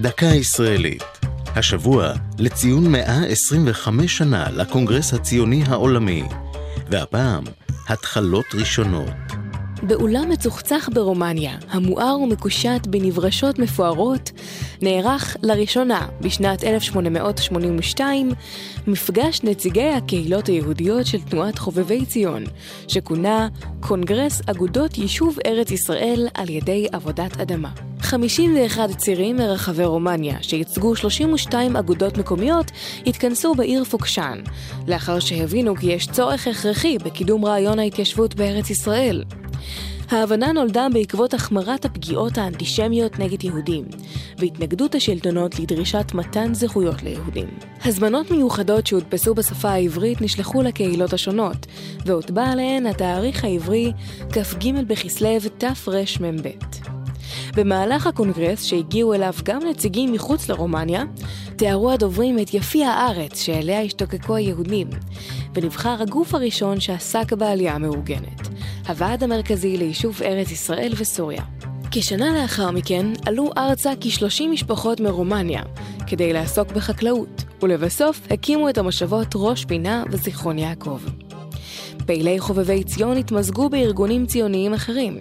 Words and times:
דקה 0.00 0.26
ישראלית. 0.26 1.02
השבוע 1.56 2.12
לציון 2.38 2.92
125 2.92 4.18
שנה 4.18 4.50
לקונגרס 4.50 5.14
הציוני 5.14 5.62
העולמי, 5.66 6.22
והפעם 6.90 7.44
התחלות 7.88 8.44
ראשונות. 8.54 9.08
באולם 9.82 10.28
מצוחצח 10.30 10.88
ברומניה, 10.94 11.56
המואר 11.70 12.18
ומקושט 12.20 12.86
בנברשות 12.86 13.58
מפוארות, 13.58 14.30
נערך 14.82 15.36
לראשונה 15.42 16.08
בשנת 16.20 16.64
1882 16.64 18.30
מפגש 18.86 19.40
נציגי 19.42 19.88
הקהילות 19.88 20.46
היהודיות 20.46 21.06
של 21.06 21.20
תנועת 21.20 21.58
חובבי 21.58 22.06
ציון, 22.06 22.44
שכונה 22.88 23.48
קונגרס 23.80 24.42
אגודות 24.46 24.98
יישוב 24.98 25.38
ארץ 25.46 25.70
ישראל 25.70 26.28
על 26.34 26.50
ידי 26.50 26.86
עבודת 26.92 27.40
אדמה. 27.40 27.70
51 28.08 28.90
צירים 28.96 29.36
מרחבי 29.36 29.84
רומניה, 29.84 30.36
שייצגו 30.42 30.96
32 30.96 31.76
אגודות 31.76 32.18
מקומיות, 32.18 32.70
התכנסו 33.06 33.54
בעיר 33.54 33.84
פוקשן, 33.84 34.38
לאחר 34.86 35.20
שהבינו 35.20 35.76
כי 35.76 35.86
יש 35.86 36.06
צורך 36.06 36.46
הכרחי 36.46 36.98
בקידום 36.98 37.44
רעיון 37.44 37.78
ההתיישבות 37.78 38.34
בארץ 38.34 38.70
ישראל. 38.70 39.24
ההבנה 40.10 40.52
נולדה 40.52 40.86
בעקבות 40.92 41.34
החמרת 41.34 41.84
הפגיעות 41.84 42.38
האנטישמיות 42.38 43.18
נגד 43.18 43.44
יהודים, 43.44 43.84
והתנגדות 44.38 44.94
השלטונות 44.94 45.58
לדרישת 45.58 46.14
מתן 46.14 46.54
זכויות 46.54 47.02
ליהודים. 47.02 47.48
הזמנות 47.84 48.30
מיוחדות 48.30 48.86
שהודפסו 48.86 49.34
בשפה 49.34 49.68
העברית 49.68 50.20
נשלחו 50.20 50.62
לקהילות 50.62 51.12
השונות, 51.12 51.66
והוטבע 52.06 52.44
עליהן 52.44 52.86
התאריך 52.86 53.44
העברי 53.44 53.92
כ"ג 54.32 54.70
בכסלו 54.86 55.28
תרמ"ב. 55.58 56.48
במהלך 57.58 58.06
הקונגרס, 58.06 58.62
שהגיעו 58.62 59.14
אליו 59.14 59.32
גם 59.44 59.60
נציגים 59.70 60.12
מחוץ 60.12 60.48
לרומניה, 60.48 61.04
תיארו 61.56 61.90
הדוברים 61.90 62.38
את 62.38 62.54
יפי 62.54 62.84
הארץ 62.84 63.40
שאליה 63.40 63.82
השתוקקו 63.82 64.36
היהודים, 64.36 64.88
ונבחר 65.54 65.96
הגוף 66.02 66.34
הראשון 66.34 66.80
שעסק 66.80 67.32
בעלייה 67.32 67.74
המאורגנת, 67.74 68.48
הוועד 68.88 69.22
המרכזי 69.22 69.76
ליישוב 69.76 70.22
ארץ 70.22 70.50
ישראל 70.50 70.92
וסוריה. 70.96 71.42
כשנה 71.90 72.42
לאחר 72.42 72.70
מכן 72.70 73.06
עלו 73.26 73.50
ארצה 73.58 73.92
כ-30 74.00 74.46
משפחות 74.50 75.00
מרומניה 75.00 75.62
כדי 76.06 76.32
לעסוק 76.32 76.72
בחקלאות, 76.72 77.44
ולבסוף 77.62 78.20
הקימו 78.30 78.68
את 78.68 78.78
המושבות 78.78 79.28
ראש 79.34 79.64
פינה 79.64 80.04
וזיכרון 80.10 80.58
יעקב. 80.58 81.00
פעילי 82.06 82.40
חובבי 82.40 82.84
ציון 82.84 83.16
התמזגו 83.16 83.68
בארגונים 83.68 84.26
ציוניים 84.26 84.74
אחרים, 84.74 85.20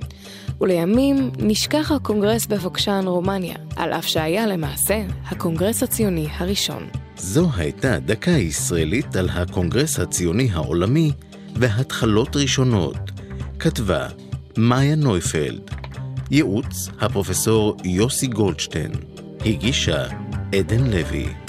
ולימים 0.61 1.31
נשכח 1.37 1.91
הקונגרס 1.91 2.45
בפוקשן, 2.45 3.03
רומניה, 3.05 3.55
על 3.75 3.93
אף 3.93 4.05
שהיה 4.05 4.47
למעשה 4.47 5.03
הקונגרס 5.25 5.83
הציוני 5.83 6.27
הראשון. 6.37 6.87
זו 7.17 7.49
הייתה 7.57 7.99
דקה 7.99 8.31
ישראלית 8.31 9.15
על 9.15 9.29
הקונגרס 9.29 9.99
הציוני 9.99 10.49
העולמי 10.53 11.11
והתחלות 11.55 12.35
ראשונות. 12.35 12.97
כתבה 13.59 14.07
מאיה 14.57 14.95
נויפלד. 14.95 15.71
ייעוץ 16.31 16.89
הפרופסור 16.99 17.77
יוסי 17.83 18.27
גולדשטיין. 18.27 18.91
הגישה 19.45 20.07
עדן 20.55 20.83
לוי. 20.83 21.46